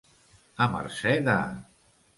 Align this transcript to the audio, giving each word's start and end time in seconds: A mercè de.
A 0.67 0.69
mercè 0.77 1.15
de. 1.31 1.39